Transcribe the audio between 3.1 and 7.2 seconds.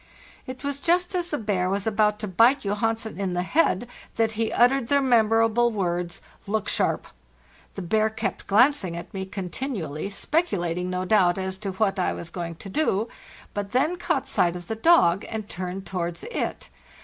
in the head that he uttered the memorable words," Look sharp!"